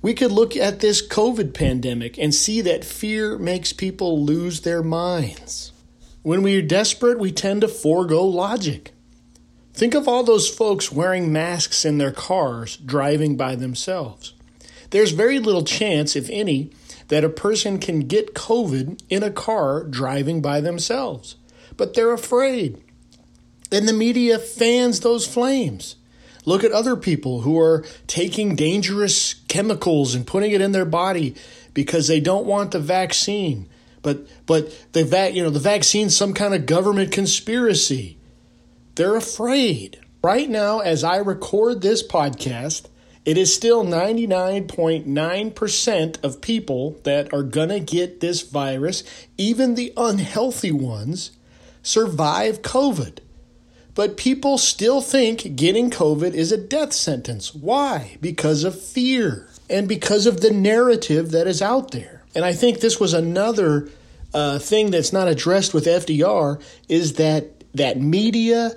We 0.00 0.14
could 0.14 0.30
look 0.30 0.56
at 0.56 0.78
this 0.78 1.04
COVID 1.04 1.54
pandemic 1.54 2.16
and 2.16 2.32
see 2.32 2.60
that 2.60 2.84
fear 2.84 3.36
makes 3.36 3.72
people 3.72 4.24
lose 4.24 4.60
their 4.60 4.80
minds. 4.80 5.72
When 6.22 6.42
we 6.42 6.56
are 6.56 6.62
desperate, 6.62 7.18
we 7.18 7.32
tend 7.32 7.62
to 7.62 7.66
forego 7.66 8.24
logic. 8.24 8.92
Think 9.74 9.96
of 9.96 10.06
all 10.06 10.22
those 10.22 10.48
folks 10.48 10.92
wearing 10.92 11.32
masks 11.32 11.84
in 11.84 11.98
their 11.98 12.12
cars 12.12 12.76
driving 12.76 13.36
by 13.36 13.56
themselves. 13.56 14.34
There's 14.90 15.10
very 15.10 15.40
little 15.40 15.64
chance, 15.64 16.14
if 16.14 16.30
any, 16.30 16.70
that 17.08 17.24
a 17.24 17.28
person 17.28 17.80
can 17.80 18.02
get 18.02 18.34
COVID 18.34 19.02
in 19.08 19.24
a 19.24 19.32
car 19.32 19.82
driving 19.82 20.40
by 20.40 20.60
themselves. 20.60 21.34
But 21.76 21.94
they're 21.94 22.12
afraid. 22.12 22.80
And 23.70 23.86
the 23.88 23.92
media 23.92 24.38
fans 24.38 25.00
those 25.00 25.26
flames. 25.26 25.96
Look 26.44 26.62
at 26.64 26.72
other 26.72 26.96
people 26.96 27.42
who 27.42 27.60
are 27.60 27.84
taking 28.06 28.56
dangerous 28.56 29.34
chemicals 29.48 30.14
and 30.14 30.26
putting 30.26 30.52
it 30.52 30.62
in 30.62 30.72
their 30.72 30.86
body 30.86 31.34
because 31.74 32.08
they 32.08 32.20
don't 32.20 32.46
want 32.46 32.70
the 32.70 32.80
vaccine. 32.80 33.68
But 34.00 34.26
but 34.46 34.72
the 34.92 35.04
vac 35.04 35.34
you 35.34 35.42
know 35.42 35.50
the 35.50 35.58
vaccine's 35.58 36.16
some 36.16 36.32
kind 36.32 36.54
of 36.54 36.64
government 36.64 37.12
conspiracy. 37.12 38.16
They're 38.94 39.16
afraid. 39.16 40.00
Right 40.22 40.48
now, 40.48 40.78
as 40.80 41.04
I 41.04 41.18
record 41.18 41.82
this 41.82 42.02
podcast, 42.02 42.86
it 43.24 43.36
is 43.36 43.54
still 43.54 43.84
99.9% 43.84 46.24
of 46.24 46.40
people 46.40 46.98
that 47.04 47.32
are 47.32 47.42
going 47.42 47.68
to 47.68 47.78
get 47.78 48.20
this 48.20 48.40
virus, 48.40 49.04
even 49.36 49.74
the 49.74 49.92
unhealthy 49.96 50.72
ones, 50.72 51.32
survive 51.82 52.62
COVID. 52.62 53.18
But 53.98 54.16
people 54.16 54.58
still 54.58 55.00
think 55.00 55.56
getting 55.56 55.90
COVID 55.90 56.32
is 56.32 56.52
a 56.52 56.56
death 56.56 56.92
sentence. 56.92 57.52
Why? 57.52 58.16
Because 58.20 58.62
of 58.62 58.80
fear 58.80 59.48
and 59.68 59.88
because 59.88 60.24
of 60.24 60.40
the 60.40 60.52
narrative 60.52 61.32
that 61.32 61.48
is 61.48 61.60
out 61.60 61.90
there. 61.90 62.22
And 62.32 62.44
I 62.44 62.52
think 62.52 62.78
this 62.78 63.00
was 63.00 63.12
another 63.12 63.90
uh, 64.32 64.60
thing 64.60 64.92
that's 64.92 65.12
not 65.12 65.26
addressed 65.26 65.74
with 65.74 65.86
FDR 65.86 66.62
is 66.88 67.14
that 67.14 67.64
that 67.74 68.00
media, 68.00 68.70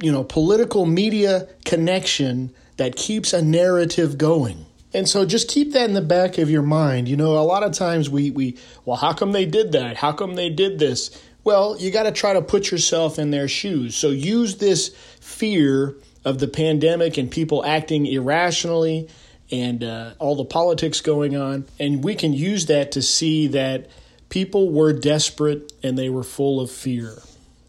you 0.00 0.10
know, 0.10 0.24
political 0.24 0.86
media 0.86 1.46
connection 1.66 2.54
that 2.78 2.96
keeps 2.96 3.34
a 3.34 3.42
narrative 3.42 4.16
going. 4.16 4.64
And 4.94 5.06
so 5.06 5.26
just 5.26 5.50
keep 5.50 5.74
that 5.74 5.90
in 5.90 5.94
the 5.94 6.00
back 6.00 6.38
of 6.38 6.48
your 6.48 6.62
mind. 6.62 7.06
You 7.06 7.18
know, 7.18 7.38
a 7.38 7.44
lot 7.44 7.62
of 7.62 7.72
times 7.72 8.08
we, 8.08 8.30
we 8.30 8.56
well, 8.86 8.96
how 8.96 9.12
come 9.12 9.32
they 9.32 9.44
did 9.44 9.72
that? 9.72 9.98
How 9.98 10.12
come 10.12 10.36
they 10.36 10.48
did 10.48 10.78
this? 10.78 11.10
Well, 11.46 11.76
you 11.78 11.92
got 11.92 12.02
to 12.02 12.10
try 12.10 12.32
to 12.32 12.42
put 12.42 12.72
yourself 12.72 13.20
in 13.20 13.30
their 13.30 13.46
shoes. 13.46 13.94
So 13.94 14.10
use 14.10 14.56
this 14.56 14.88
fear 15.20 15.94
of 16.24 16.40
the 16.40 16.48
pandemic 16.48 17.18
and 17.18 17.30
people 17.30 17.64
acting 17.64 18.04
irrationally 18.04 19.08
and 19.52 19.84
uh, 19.84 20.14
all 20.18 20.34
the 20.34 20.44
politics 20.44 21.00
going 21.00 21.36
on. 21.36 21.66
And 21.78 22.02
we 22.02 22.16
can 22.16 22.32
use 22.32 22.66
that 22.66 22.90
to 22.92 23.00
see 23.00 23.46
that 23.46 23.88
people 24.28 24.72
were 24.72 24.92
desperate 24.92 25.72
and 25.84 25.96
they 25.96 26.08
were 26.08 26.24
full 26.24 26.60
of 26.60 26.68
fear. 26.68 27.22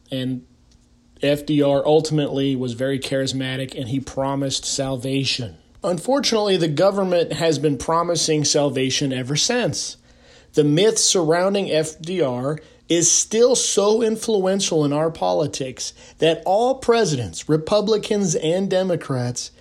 And 0.09 0.47
FDR 1.21 1.85
ultimately 1.85 2.55
was 2.55 2.73
very 2.73 2.97
charismatic 2.97 3.79
and 3.79 3.89
he 3.89 3.99
promised 3.99 4.65
salvation. 4.65 5.55
Unfortunately, 5.83 6.57
the 6.57 6.67
government 6.67 7.31
has 7.33 7.59
been 7.59 7.77
promising 7.77 8.43
salvation 8.43 9.13
ever 9.13 9.35
since. 9.35 9.97
The 10.53 10.63
myth 10.63 10.97
surrounding 10.97 11.67
FDR 11.67 12.57
is 12.89 13.11
still 13.11 13.55
so 13.55 14.01
influential 14.01 14.85
in 14.85 14.93
our 14.93 15.11
politics 15.11 15.93
that 16.19 16.41
all 16.45 16.75
presidents, 16.75 17.49
Republicans 17.49 18.35
and 18.35 18.69
Democrats, 18.69 19.51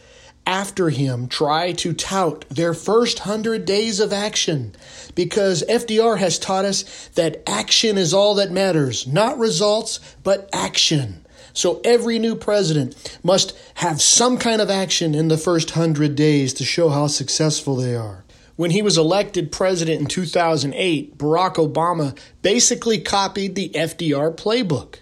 after 0.46 0.90
him 0.90 1.26
try 1.26 1.72
to 1.72 1.92
tout 1.92 2.44
their 2.48 2.72
first 2.72 3.20
hundred 3.20 3.64
days 3.64 3.98
of 3.98 4.12
action 4.12 4.72
because 5.14 5.64
FDR 5.68 6.18
has 6.18 6.38
taught 6.38 6.64
us 6.64 7.08
that 7.14 7.42
action 7.48 7.98
is 7.98 8.14
all 8.14 8.36
that 8.36 8.52
matters, 8.52 9.06
not 9.06 9.38
results, 9.38 9.98
but 10.22 10.48
action. 10.52 11.24
So 11.52 11.80
every 11.84 12.18
new 12.18 12.36
president 12.36 12.94
must 13.24 13.58
have 13.76 14.00
some 14.00 14.38
kind 14.38 14.60
of 14.60 14.70
action 14.70 15.14
in 15.14 15.28
the 15.28 15.38
first 15.38 15.70
hundred 15.70 16.14
days 16.14 16.52
to 16.54 16.64
show 16.64 16.90
how 16.90 17.06
successful 17.06 17.76
they 17.76 17.96
are. 17.96 18.25
When 18.56 18.70
he 18.70 18.80
was 18.80 18.96
elected 18.96 19.52
president 19.52 20.00
in 20.00 20.06
2008, 20.06 21.18
Barack 21.18 21.54
Obama 21.54 22.18
basically 22.40 22.98
copied 22.98 23.54
the 23.54 23.68
FDR 23.70 24.34
playbook. 24.34 24.96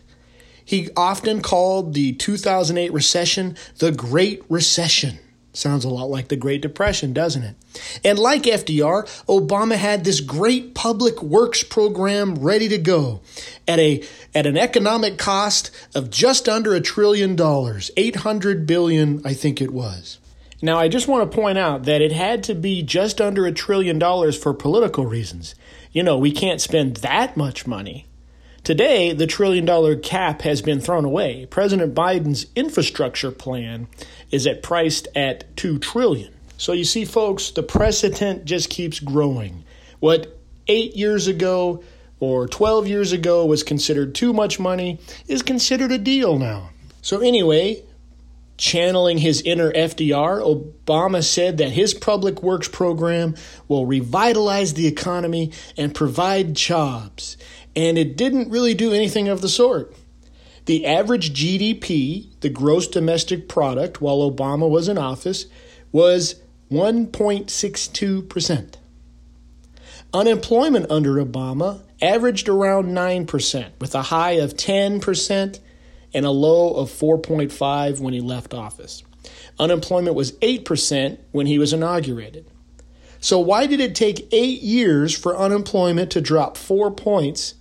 He 0.64 0.90
often 0.96 1.40
called 1.40 1.94
the 1.94 2.12
2008 2.14 2.92
recession 2.92 3.56
the 3.78 3.92
Great 3.92 4.42
Recession. 4.48 5.20
Sounds 5.52 5.84
a 5.84 5.88
lot 5.88 6.10
like 6.10 6.28
the 6.28 6.36
Great 6.36 6.62
Depression, 6.62 7.12
doesn't 7.12 7.44
it? 7.44 7.54
And 8.04 8.18
like 8.18 8.42
FDR, 8.42 9.04
Obama 9.26 9.76
had 9.76 10.02
this 10.02 10.20
great 10.20 10.74
public 10.74 11.22
works 11.22 11.62
program 11.62 12.34
ready 12.34 12.68
to 12.70 12.78
go 12.78 13.20
at 13.68 13.78
a 13.78 14.02
at 14.34 14.46
an 14.46 14.56
economic 14.56 15.16
cost 15.16 15.70
of 15.94 16.10
just 16.10 16.48
under 16.48 16.74
a 16.74 16.80
trillion 16.80 17.36
dollars, 17.36 17.92
800 17.96 18.66
billion, 18.66 19.24
I 19.24 19.32
think 19.32 19.60
it 19.60 19.72
was. 19.72 20.18
Now, 20.64 20.78
I 20.78 20.88
just 20.88 21.08
want 21.08 21.30
to 21.30 21.36
point 21.36 21.58
out 21.58 21.82
that 21.82 22.00
it 22.00 22.10
had 22.10 22.44
to 22.44 22.54
be 22.54 22.82
just 22.82 23.20
under 23.20 23.44
a 23.44 23.52
trillion 23.52 23.98
dollars 23.98 24.34
for 24.34 24.54
political 24.54 25.04
reasons. 25.04 25.54
You 25.92 26.02
know, 26.02 26.16
we 26.16 26.32
can't 26.32 26.58
spend 26.58 26.96
that 26.96 27.36
much 27.36 27.66
money. 27.66 28.06
Today, 28.62 29.12
the 29.12 29.26
trillion 29.26 29.66
dollar 29.66 29.94
cap 29.94 30.40
has 30.40 30.62
been 30.62 30.80
thrown 30.80 31.04
away. 31.04 31.44
President 31.44 31.94
Biden's 31.94 32.46
infrastructure 32.56 33.30
plan 33.30 33.88
is 34.30 34.46
at 34.46 34.62
priced 34.62 35.06
at 35.14 35.54
2 35.58 35.80
trillion. 35.80 36.32
So 36.56 36.72
you 36.72 36.84
see 36.84 37.04
folks, 37.04 37.50
the 37.50 37.62
precedent 37.62 38.46
just 38.46 38.70
keeps 38.70 39.00
growing. 39.00 39.64
What 40.00 40.40
8 40.66 40.96
years 40.96 41.26
ago 41.26 41.84
or 42.20 42.48
12 42.48 42.88
years 42.88 43.12
ago 43.12 43.44
was 43.44 43.62
considered 43.62 44.14
too 44.14 44.32
much 44.32 44.58
money 44.58 44.98
is 45.28 45.42
considered 45.42 45.92
a 45.92 45.98
deal 45.98 46.38
now. 46.38 46.70
So 47.02 47.20
anyway, 47.20 47.82
Channeling 48.56 49.18
his 49.18 49.42
inner 49.42 49.72
FDR, 49.72 50.40
Obama 50.40 51.24
said 51.24 51.58
that 51.58 51.72
his 51.72 51.92
public 51.92 52.42
works 52.42 52.68
program 52.68 53.34
will 53.66 53.84
revitalize 53.84 54.74
the 54.74 54.86
economy 54.86 55.50
and 55.76 55.94
provide 55.94 56.54
jobs. 56.54 57.36
And 57.74 57.98
it 57.98 58.16
didn't 58.16 58.50
really 58.50 58.74
do 58.74 58.92
anything 58.92 59.28
of 59.28 59.40
the 59.40 59.48
sort. 59.48 59.92
The 60.66 60.86
average 60.86 61.34
GDP, 61.34 62.28
the 62.40 62.48
gross 62.48 62.86
domestic 62.86 63.48
product, 63.48 64.00
while 64.00 64.18
Obama 64.18 64.70
was 64.70 64.88
in 64.88 64.98
office, 64.98 65.46
was 65.90 66.36
1.62%. 66.70 68.74
Unemployment 70.14 70.90
under 70.90 71.16
Obama 71.16 71.80
averaged 72.00 72.48
around 72.48 72.86
9%, 72.86 73.70
with 73.80 73.94
a 73.94 74.02
high 74.02 74.32
of 74.32 74.54
10% 74.54 75.58
and 76.14 76.24
a 76.24 76.30
low 76.30 76.74
of 76.74 76.90
4.5 76.90 78.00
when 78.00 78.14
he 78.14 78.20
left 78.20 78.54
office. 78.54 79.02
Unemployment 79.58 80.16
was 80.16 80.32
8% 80.38 81.18
when 81.32 81.46
he 81.46 81.58
was 81.58 81.72
inaugurated. 81.72 82.46
So, 83.20 83.38
why 83.38 83.66
did 83.66 83.80
it 83.80 83.94
take 83.94 84.28
eight 84.32 84.60
years 84.60 85.16
for 85.16 85.36
unemployment 85.36 86.10
to 86.10 86.20
drop 86.20 86.58
four 86.58 86.90
points, 86.90 87.54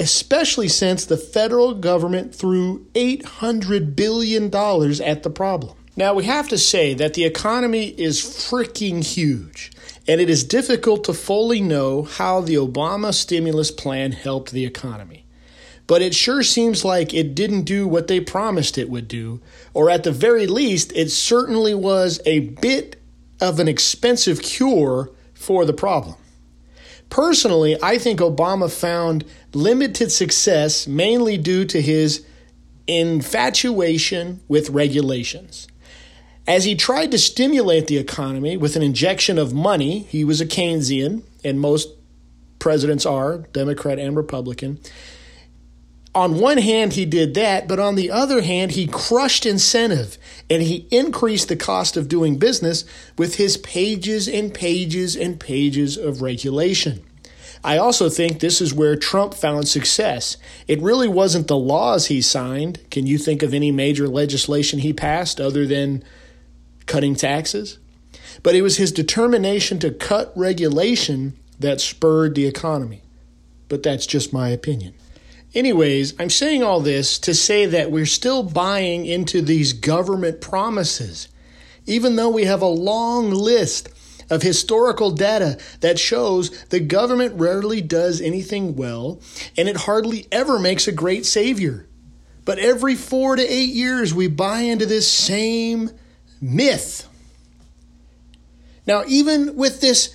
especially 0.00 0.66
since 0.66 1.04
the 1.04 1.16
federal 1.16 1.74
government 1.74 2.34
threw 2.34 2.86
$800 2.94 3.94
billion 3.94 4.46
at 4.46 5.22
the 5.22 5.30
problem? 5.30 5.76
Now, 5.96 6.14
we 6.14 6.24
have 6.24 6.48
to 6.48 6.58
say 6.58 6.94
that 6.94 7.14
the 7.14 7.24
economy 7.24 7.88
is 7.88 8.20
freaking 8.20 9.04
huge, 9.04 9.70
and 10.08 10.20
it 10.20 10.28
is 10.28 10.42
difficult 10.42 11.04
to 11.04 11.14
fully 11.14 11.60
know 11.60 12.02
how 12.02 12.40
the 12.40 12.54
Obama 12.56 13.14
stimulus 13.14 13.70
plan 13.70 14.10
helped 14.10 14.50
the 14.50 14.64
economy 14.64 15.24
but 15.90 16.02
it 16.02 16.14
sure 16.14 16.44
seems 16.44 16.84
like 16.84 17.12
it 17.12 17.34
didn't 17.34 17.62
do 17.62 17.84
what 17.84 18.06
they 18.06 18.20
promised 18.20 18.78
it 18.78 18.88
would 18.88 19.08
do, 19.08 19.40
or 19.74 19.90
at 19.90 20.04
the 20.04 20.12
very 20.12 20.46
least, 20.46 20.92
it 20.94 21.10
certainly 21.10 21.74
was 21.74 22.20
a 22.24 22.38
bit 22.38 22.94
of 23.40 23.58
an 23.58 23.66
expensive 23.66 24.40
cure 24.40 25.10
for 25.34 25.64
the 25.64 25.72
problem. 25.72 26.14
Personally, 27.08 27.76
I 27.82 27.98
think 27.98 28.20
Obama 28.20 28.70
found 28.70 29.24
limited 29.52 30.12
success 30.12 30.86
mainly 30.86 31.36
due 31.36 31.64
to 31.64 31.82
his 31.82 32.24
infatuation 32.86 34.42
with 34.46 34.70
regulations. 34.70 35.66
As 36.46 36.62
he 36.62 36.76
tried 36.76 37.10
to 37.10 37.18
stimulate 37.18 37.88
the 37.88 37.98
economy 37.98 38.56
with 38.56 38.76
an 38.76 38.82
injection 38.82 39.40
of 39.40 39.52
money, 39.52 40.04
he 40.08 40.22
was 40.22 40.40
a 40.40 40.46
Keynesian, 40.46 41.24
and 41.42 41.58
most 41.58 41.88
presidents 42.60 43.04
are, 43.04 43.38
Democrat 43.38 43.98
and 43.98 44.16
Republican. 44.16 44.78
On 46.12 46.40
one 46.40 46.58
hand, 46.58 46.94
he 46.94 47.04
did 47.04 47.34
that, 47.34 47.68
but 47.68 47.78
on 47.78 47.94
the 47.94 48.10
other 48.10 48.42
hand, 48.42 48.72
he 48.72 48.88
crushed 48.88 49.46
incentive 49.46 50.18
and 50.48 50.60
he 50.60 50.88
increased 50.90 51.48
the 51.48 51.56
cost 51.56 51.96
of 51.96 52.08
doing 52.08 52.36
business 52.36 52.84
with 53.16 53.36
his 53.36 53.56
pages 53.56 54.26
and 54.26 54.52
pages 54.52 55.14
and 55.14 55.38
pages 55.38 55.96
of 55.96 56.20
regulation. 56.20 57.04
I 57.62 57.76
also 57.76 58.08
think 58.08 58.40
this 58.40 58.60
is 58.60 58.74
where 58.74 58.96
Trump 58.96 59.34
found 59.34 59.68
success. 59.68 60.36
It 60.66 60.80
really 60.80 61.08
wasn't 61.08 61.46
the 61.46 61.56
laws 61.56 62.06
he 62.06 62.22
signed. 62.22 62.80
Can 62.90 63.06
you 63.06 63.18
think 63.18 63.42
of 63.42 63.54
any 63.54 63.70
major 63.70 64.08
legislation 64.08 64.80
he 64.80 64.92
passed 64.92 65.40
other 65.40 65.66
than 65.66 66.02
cutting 66.86 67.14
taxes? 67.14 67.78
But 68.42 68.54
it 68.54 68.62
was 68.62 68.78
his 68.78 68.90
determination 68.90 69.78
to 69.80 69.90
cut 69.90 70.32
regulation 70.34 71.38
that 71.60 71.80
spurred 71.80 72.34
the 72.34 72.46
economy. 72.46 73.02
But 73.68 73.82
that's 73.82 74.06
just 74.06 74.32
my 74.32 74.48
opinion. 74.48 74.94
Anyways, 75.54 76.14
I'm 76.20 76.30
saying 76.30 76.62
all 76.62 76.80
this 76.80 77.18
to 77.20 77.34
say 77.34 77.66
that 77.66 77.90
we're 77.90 78.06
still 78.06 78.42
buying 78.42 79.04
into 79.04 79.42
these 79.42 79.72
government 79.72 80.40
promises, 80.40 81.28
even 81.86 82.16
though 82.16 82.30
we 82.30 82.44
have 82.44 82.62
a 82.62 82.66
long 82.66 83.30
list 83.30 83.88
of 84.30 84.42
historical 84.42 85.10
data 85.10 85.58
that 85.80 85.98
shows 85.98 86.50
the 86.66 86.78
government 86.78 87.34
rarely 87.38 87.80
does 87.80 88.20
anything 88.20 88.76
well 88.76 89.20
and 89.56 89.68
it 89.68 89.76
hardly 89.76 90.28
ever 90.30 90.58
makes 90.58 90.86
a 90.86 90.92
great 90.92 91.26
savior. 91.26 91.88
But 92.44 92.60
every 92.60 92.94
four 92.94 93.34
to 93.34 93.42
eight 93.42 93.70
years, 93.70 94.14
we 94.14 94.28
buy 94.28 94.60
into 94.60 94.86
this 94.86 95.10
same 95.10 95.90
myth. 96.40 97.08
Now, 98.86 99.02
even 99.06 99.56
with 99.56 99.80
this 99.80 100.14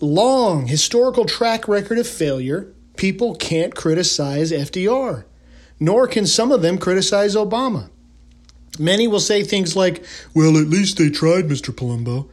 long 0.00 0.66
historical 0.66 1.26
track 1.26 1.68
record 1.68 1.98
of 1.98 2.08
failure, 2.08 2.72
people 3.00 3.34
can't 3.34 3.74
criticize 3.74 4.52
FDR, 4.52 5.24
nor 5.80 6.06
can 6.06 6.26
some 6.26 6.52
of 6.52 6.60
them 6.60 6.76
criticize 6.76 7.34
Obama. 7.34 7.88
Many 8.78 9.08
will 9.08 9.20
say 9.20 9.42
things 9.42 9.74
like, 9.74 10.04
well, 10.34 10.58
at 10.58 10.68
least 10.68 10.98
they 10.98 11.08
tried, 11.08 11.46
Mr. 11.48 11.74
Palumbo. 11.74 12.28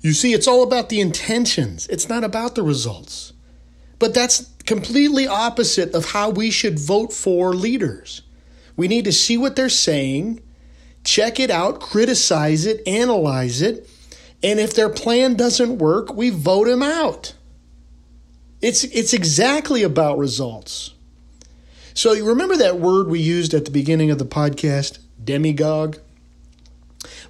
You 0.00 0.14
see, 0.14 0.32
it's 0.32 0.48
all 0.48 0.62
about 0.62 0.88
the 0.88 1.02
intentions, 1.02 1.86
it's 1.88 2.08
not 2.08 2.24
about 2.24 2.54
the 2.54 2.62
results. 2.62 3.34
But 3.98 4.14
that's 4.14 4.50
completely 4.64 5.26
opposite 5.26 5.94
of 5.94 6.12
how 6.12 6.30
we 6.30 6.50
should 6.50 6.78
vote 6.78 7.12
for 7.12 7.52
leaders. 7.52 8.22
We 8.76 8.88
need 8.88 9.04
to 9.04 9.12
see 9.12 9.36
what 9.36 9.54
they're 9.54 9.68
saying, 9.68 10.40
check 11.04 11.38
it 11.38 11.50
out, 11.50 11.80
criticize 11.80 12.64
it, 12.64 12.80
analyze 12.88 13.60
it, 13.60 13.86
and 14.42 14.58
if 14.58 14.72
their 14.72 14.88
plan 14.88 15.34
doesn't 15.34 15.76
work, 15.76 16.14
we 16.14 16.30
vote 16.30 16.68
them 16.68 16.82
out. 16.82 17.34
It's, 18.64 18.82
it's 18.84 19.12
exactly 19.12 19.82
about 19.82 20.16
results. 20.16 20.94
So 21.92 22.14
you 22.14 22.26
remember 22.26 22.56
that 22.56 22.80
word 22.80 23.08
we 23.08 23.20
used 23.20 23.52
at 23.52 23.66
the 23.66 23.70
beginning 23.70 24.10
of 24.10 24.16
the 24.16 24.24
podcast, 24.24 25.00
demagogue? 25.22 25.98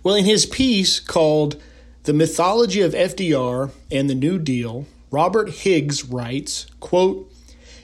Well, 0.05 0.15
in 0.15 0.27
his 0.27 0.47
piece 0.47 1.01
called 1.01 1.61
The 2.05 2.13
Mythology 2.13 2.83
of 2.83 2.93
FDR 2.93 3.73
and 3.91 4.09
the 4.09 4.15
New 4.15 4.39
Deal, 4.39 4.87
Robert 5.11 5.51
Higgs 5.51 6.05
writes, 6.05 6.67
quote, 6.79 7.29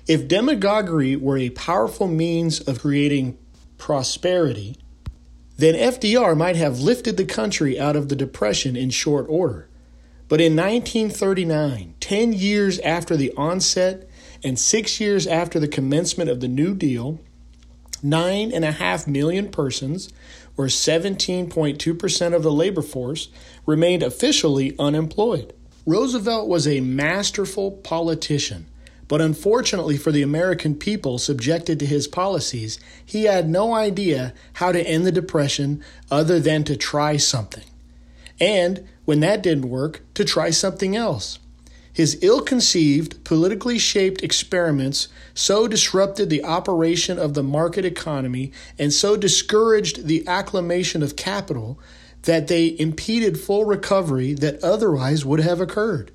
if 0.06 0.28
demagoguery 0.28 1.16
were 1.16 1.36
a 1.36 1.50
powerful 1.50 2.06
means 2.06 2.60
of 2.60 2.82
creating 2.82 3.36
prosperity, 3.78 4.76
then 5.58 5.74
FDR 5.74 6.36
might 6.36 6.54
have 6.54 6.78
lifted 6.78 7.16
the 7.16 7.24
country 7.24 7.80
out 7.80 7.96
of 7.96 8.10
the 8.10 8.16
Depression 8.16 8.76
in 8.76 8.90
short 8.90 9.26
order. 9.28 9.68
But 10.30 10.40
in 10.40 10.54
1939, 10.54 11.94
10 11.98 12.32
years 12.32 12.78
after 12.78 13.16
the 13.16 13.32
onset 13.36 14.08
and 14.44 14.56
six 14.56 15.00
years 15.00 15.26
after 15.26 15.58
the 15.58 15.66
commencement 15.66 16.30
of 16.30 16.38
the 16.38 16.46
New 16.46 16.72
Deal, 16.76 17.18
nine 18.00 18.52
and 18.52 18.64
a 18.64 18.70
half 18.70 19.08
million 19.08 19.50
persons, 19.50 20.08
or 20.56 20.66
17.2% 20.66 22.32
of 22.32 22.44
the 22.44 22.52
labor 22.52 22.80
force, 22.80 23.28
remained 23.66 24.04
officially 24.04 24.76
unemployed. 24.78 25.52
Roosevelt 25.84 26.46
was 26.46 26.68
a 26.68 26.80
masterful 26.80 27.72
politician, 27.72 28.68
but 29.08 29.20
unfortunately 29.20 29.96
for 29.96 30.12
the 30.12 30.22
American 30.22 30.76
people 30.76 31.18
subjected 31.18 31.80
to 31.80 31.86
his 31.86 32.06
policies, 32.06 32.78
he 33.04 33.24
had 33.24 33.48
no 33.48 33.74
idea 33.74 34.32
how 34.52 34.70
to 34.70 34.86
end 34.86 35.04
the 35.04 35.10
Depression 35.10 35.82
other 36.08 36.38
than 36.38 36.62
to 36.62 36.76
try 36.76 37.16
something. 37.16 37.64
And 38.40 38.88
when 39.04 39.20
that 39.20 39.42
didn't 39.42 39.68
work, 39.68 40.02
to 40.14 40.24
try 40.24 40.50
something 40.50 40.96
else. 40.96 41.38
His 41.92 42.18
ill 42.22 42.40
conceived, 42.40 43.24
politically 43.24 43.78
shaped 43.78 44.22
experiments 44.22 45.08
so 45.34 45.66
disrupted 45.66 46.30
the 46.30 46.44
operation 46.44 47.18
of 47.18 47.34
the 47.34 47.42
market 47.42 47.84
economy 47.84 48.52
and 48.78 48.92
so 48.92 49.16
discouraged 49.16 50.06
the 50.06 50.26
acclimation 50.26 51.02
of 51.02 51.16
capital 51.16 51.78
that 52.22 52.46
they 52.46 52.76
impeded 52.78 53.40
full 53.40 53.64
recovery 53.64 54.34
that 54.34 54.62
otherwise 54.62 55.24
would 55.24 55.40
have 55.40 55.60
occurred. 55.60 56.12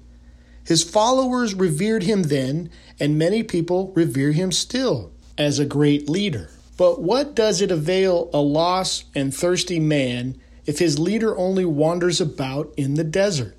His 0.64 0.84
followers 0.84 1.54
revered 1.54 2.04
him 2.04 2.24
then, 2.24 2.70
and 3.00 3.20
many 3.20 3.44
people 3.44 3.92
revere 3.96 4.32
him 4.32 4.52
still 4.52 5.12
as 5.38 5.60
a 5.60 5.66
great 5.66 6.10
leader. 6.10 6.50
But 6.78 7.02
what 7.02 7.36
does 7.36 7.62
it 7.62 7.72
avail 7.72 8.30
a 8.34 8.40
lost 8.40 9.06
and 9.14 9.34
thirsty 9.34 9.80
man 9.80 10.40
if 10.66 10.80
his 10.80 11.00
leader 11.00 11.38
only 11.38 11.66
wanders 11.66 12.20
about 12.20 12.74
in 12.78 12.96
the 12.96 13.04
desert? 13.04 13.56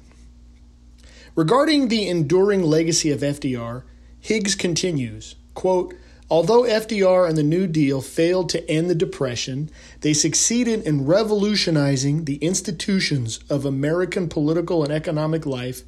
Regarding 1.34 1.88
the 1.88 2.08
enduring 2.08 2.62
legacy 2.62 3.10
of 3.10 3.20
FDR, 3.20 3.82
Higgs 4.20 4.54
continues, 4.54 5.36
quote, 5.54 5.94
Although 6.28 6.62
FDR 6.62 7.28
and 7.28 7.38
the 7.38 7.44
New 7.44 7.68
Deal 7.68 8.00
failed 8.00 8.48
to 8.48 8.68
end 8.68 8.90
the 8.90 8.96
Depression, 8.96 9.70
they 10.00 10.12
succeeded 10.12 10.82
in 10.82 11.06
revolutionizing 11.06 12.24
the 12.24 12.36
institutions 12.36 13.38
of 13.48 13.64
American 13.64 14.28
political 14.28 14.82
and 14.82 14.92
economic 14.92 15.46
life 15.46 15.82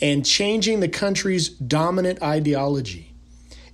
and 0.00 0.24
changing 0.24 0.78
the 0.78 0.88
country's 0.88 1.48
dominant 1.48 2.22
ideology. 2.22 3.14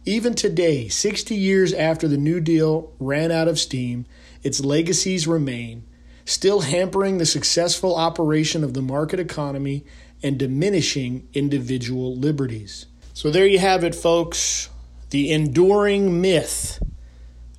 Even 0.07 0.35
today, 0.35 0.89
60 0.89 1.35
years 1.35 1.75
after 1.75 2.09
the 2.09 2.17
New 2.17 2.41
Deal 2.41 2.93
ran 2.99 3.31
out 3.31 3.49
of 3.49 3.59
steam, 3.59 4.07
its 4.43 4.65
legacies 4.65 5.27
remain, 5.27 5.85
still 6.31 6.61
hampering 6.61 7.19
the 7.19 7.27
successful 7.27 7.97
operation 7.97 8.63
of 8.63 8.73
the 8.73 8.83
market 8.83 9.19
economy 9.19 9.85
and 10.23 10.39
diminishing 10.39 11.29
individual 11.35 12.17
liberties. 12.17 12.87
So 13.15 13.31
there 13.31 13.47
you 13.47 13.59
have 13.59 13.83
it, 13.83 13.95
folks. 13.95 14.69
The 15.11 15.33
enduring 15.33 16.21
myth 16.21 16.81